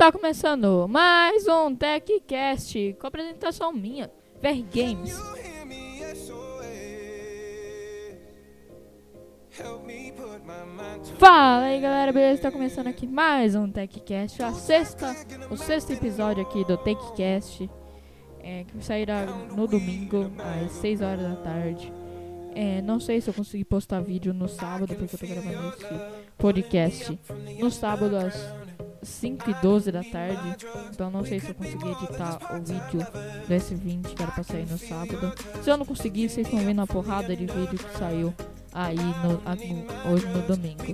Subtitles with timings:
[0.00, 5.14] Está começando mais um TechCast com a apresentação minha, VR Games.
[11.18, 12.36] Fala aí galera, beleza?
[12.36, 15.14] Está começando aqui mais um TechCast, a sexta,
[15.50, 17.68] o sexto episódio aqui do TechCast,
[18.42, 20.32] é, que sairá no domingo
[20.64, 21.92] às 6 horas da tarde.
[22.54, 25.86] É, não sei se eu consegui postar vídeo no sábado, porque eu tô gravando esse
[26.38, 27.20] podcast
[27.58, 28.34] no sábado às
[29.02, 30.56] 5 e 12 da tarde.
[30.90, 33.06] Então não sei se eu consegui editar o vídeo
[33.46, 35.32] do S20 que era pra sair no sábado.
[35.62, 38.34] Se eu não conseguir, vocês estão vendo a porrada de vídeo que saiu
[38.72, 40.84] aí no, a, no, hoje no domingo.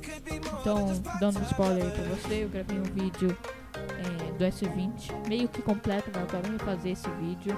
[0.60, 0.86] Então,
[1.20, 3.36] dando spoiler aí pra você, eu gravei um vídeo
[3.74, 7.56] é, do S20, meio que completo, mas eu quero refazer esse vídeo.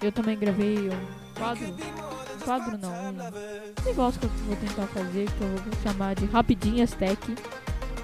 [0.00, 5.30] Eu também gravei um quadro, um quadro não, um negócio que eu vou tentar fazer,
[5.30, 7.18] que eu vou chamar de Rapidinhas Tech,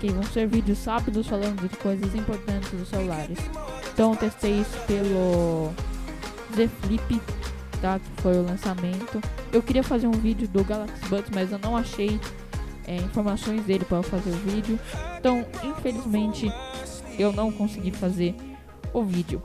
[0.05, 3.39] que vão ser vídeos rápidos falando de coisas importantes dos celulares.
[3.93, 5.73] Então eu testei isso pelo
[6.55, 7.23] Z Flip,
[7.81, 9.21] tá, que foi o lançamento.
[9.51, 12.21] Eu queria fazer um vídeo do Galaxy Buds, mas eu não achei
[12.87, 14.79] é, informações dele para fazer o vídeo.
[15.19, 16.53] Então, infelizmente,
[17.19, 18.35] eu não consegui fazer
[18.93, 19.43] o vídeo.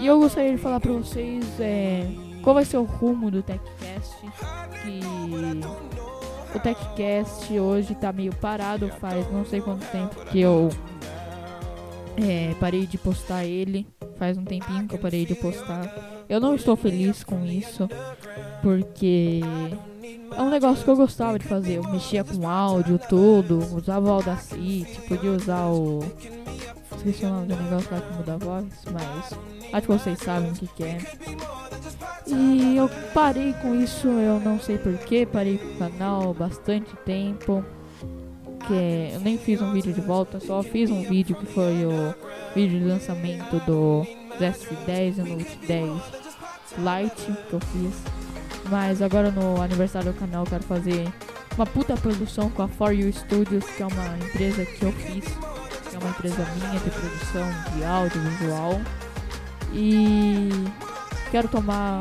[0.00, 2.06] E eu gostaria de falar para vocês é,
[2.42, 4.16] qual vai ser o rumo do TechCast.
[4.82, 5.00] Que
[6.54, 10.70] o TechCast hoje tá meio parado, faz não sei quanto tempo que eu
[12.16, 13.86] é, parei de postar ele.
[14.18, 16.24] Faz um tempinho que eu parei de postar.
[16.28, 17.88] Eu não estou feliz com isso,
[18.62, 19.40] porque
[20.36, 21.74] é um negócio que eu gostava de fazer.
[21.74, 26.00] Eu mexia com áudio, tudo, usava o Audacity, podia usar o.
[26.96, 29.38] Esqueci o nome do negócio lá que muda a voz, mas
[29.72, 30.98] acho que vocês sabem o que, que é.
[32.34, 37.64] E eu parei com isso, eu não sei porquê, parei com o canal bastante tempo.
[38.66, 42.14] Que eu nem fiz um vídeo de volta, só fiz um vídeo que foi o
[42.54, 44.06] vídeo de lançamento do
[44.38, 46.22] S10 e Note 10
[46.78, 48.02] Lite que eu fiz.
[48.70, 51.12] Mas agora no aniversário do canal eu quero fazer
[51.56, 55.24] uma puta produção com a For You Studios, que é uma empresa que eu fiz,
[55.24, 58.80] que é uma empresa minha de produção de audiovisual.
[59.74, 60.41] E
[61.32, 61.98] quero tomar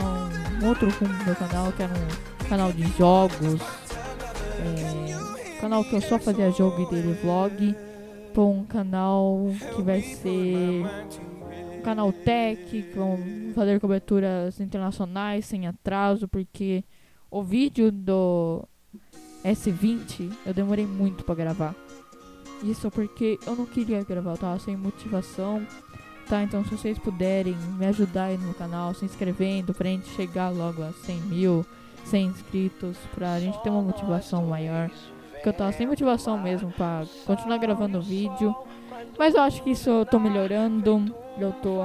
[0.61, 3.61] um outro rumo no meu canal, quero um canal de jogos,
[4.59, 7.73] é, canal que eu só fazia jogo e dele vlog,
[8.33, 9.39] para um canal
[9.73, 10.83] que vai ser
[11.77, 16.83] um canal tech, com fazer coberturas internacionais sem atraso, porque
[17.29, 18.67] o vídeo do
[19.45, 21.75] S20 eu demorei muito para gravar.
[22.61, 25.65] Isso porque eu não queria gravar, eu tava sem motivação.
[26.31, 30.47] Tá, então se vocês puderem me ajudar aí no canal, se inscrevendo pra gente chegar
[30.47, 31.65] logo a 100 mil,
[32.05, 34.89] 100 inscritos, pra gente ter uma motivação maior.
[35.33, 38.55] Porque eu tava sem motivação mesmo pra continuar gravando vídeo.
[39.19, 41.13] Mas eu acho que isso eu tô melhorando.
[41.37, 41.81] Eu tô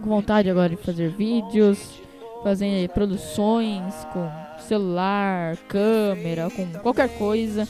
[0.00, 2.00] com vontade agora de fazer vídeos,
[2.42, 4.30] fazer produções com
[4.60, 7.68] celular, câmera, com qualquer coisa.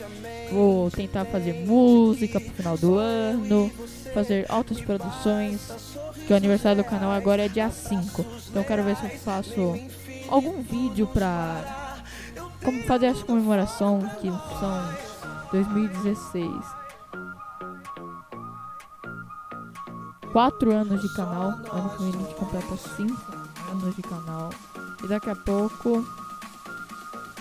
[0.50, 3.70] Vou tentar fazer música pro final do ano,
[4.14, 5.60] fazer altas produções.
[6.26, 8.24] Que o aniversário do canal agora é dia 5.
[8.50, 9.74] Então quero ver se eu faço
[10.28, 11.94] algum vídeo pra
[12.62, 14.94] como fazer essa comemoração que são
[15.52, 16.50] 2016.
[20.32, 21.54] Quatro anos de canal.
[21.72, 23.32] Ano que vem a gente completa cinco
[23.70, 24.50] anos de canal.
[25.02, 26.04] E daqui a pouco.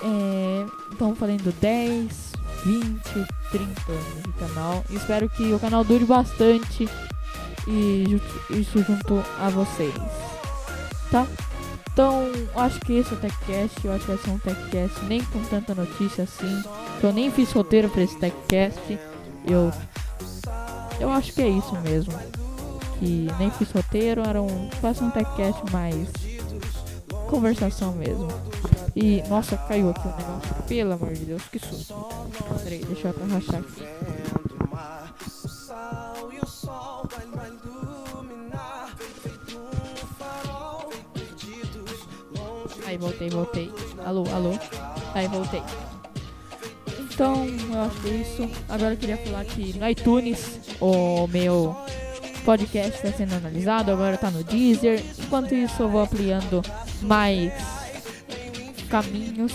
[0.04, 2.27] É, estamos falando 10,
[2.68, 3.02] 20,
[3.50, 4.84] 30 anos de canal.
[4.90, 6.88] Espero que o canal dure bastante.
[7.66, 9.94] E isso junto a vocês.
[11.10, 11.26] Tá?
[11.92, 13.86] Então, acho que esse é o TechCast.
[13.86, 16.64] Eu acho que vai ser um TechCast nem com tanta notícia assim.
[17.02, 19.00] Eu nem fiz roteiro para esse TechCast.
[19.46, 19.72] Eu.
[21.00, 22.14] Eu acho que é isso mesmo.
[23.00, 24.70] Que nem fiz roteiro, era um.
[24.82, 26.10] Faça um TechCast mais.
[27.30, 28.28] Conversação mesmo.
[29.00, 30.64] E, nossa, caiu aqui o negócio.
[30.68, 31.94] Pelo amor de Deus, que susto.
[32.64, 33.84] Peraí, deixa eu arrachar aqui.
[42.88, 43.72] Aí, voltei, voltei.
[44.04, 44.58] Alô, alô.
[45.14, 45.62] Aí, voltei.
[47.00, 48.50] Então, eu acho que é isso.
[48.68, 51.78] Agora eu queria falar que no iTunes, o meu
[52.44, 55.04] podcast está sendo analisado, agora tá no Deezer.
[55.20, 56.64] Enquanto isso, eu vou ampliando
[57.04, 57.77] mais
[58.88, 59.54] caminhos,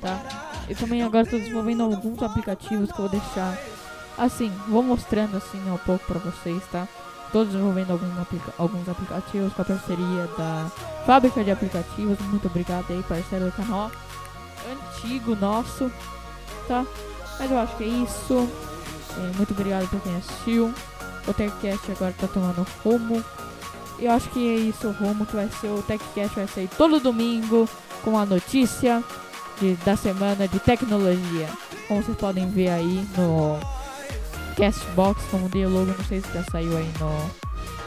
[0.00, 0.20] tá?
[0.68, 3.58] Eu também agora estou desenvolvendo alguns aplicativos que eu vou deixar
[4.16, 6.86] assim, vou mostrando assim um pouco para vocês, tá?
[7.26, 10.70] Estou desenvolvendo alguns, aplica alguns aplicativos com a parceria da
[11.06, 12.18] Fábrica de Aplicativos.
[12.26, 13.90] Muito obrigado aí, parceiro do canal.
[14.70, 15.90] Antigo nosso,
[16.68, 16.84] tá?
[17.38, 18.48] Mas eu acho que é isso.
[19.16, 20.74] É, muito obrigado por quem assistiu.
[21.26, 23.24] o TechCast agora tá tomando rumo.
[23.98, 27.00] Eu acho que é isso o rumo que vai ser o TechCast vai ser todo
[27.00, 27.68] domingo
[28.02, 29.02] com a notícia
[29.60, 31.48] de, da semana de tecnologia.
[31.88, 33.58] Como vocês podem ver aí no
[34.56, 37.30] Castbox, como dei logo, não sei se já saiu aí no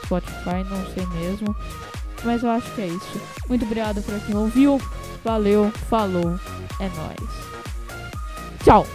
[0.06, 1.56] Spotify, não sei mesmo.
[2.24, 3.22] Mas eu acho que é isso.
[3.48, 4.82] Muito obrigado por quem ouviu.
[5.24, 6.40] Valeu, falou,
[6.80, 7.30] é nóis.
[8.64, 8.86] Tchau!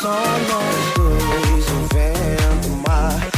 [0.00, 3.32] Só nós dois, o vento, o mar